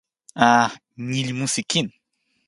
[0.45, 0.47] a,
[1.07, 1.87] ni li musi kin.